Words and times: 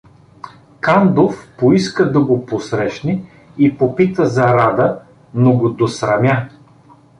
Кандов 0.79 1.47
поиска 1.57 2.11
да 2.11 2.21
го 2.21 2.45
посрещне 2.45 3.23
и 3.57 3.77
попита 3.77 4.25
за 4.25 4.43
Рада, 4.53 4.99
но 5.33 5.57
го 5.57 5.69
досрамя. 5.69 6.49